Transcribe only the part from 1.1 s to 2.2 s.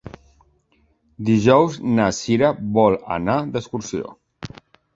Dijous na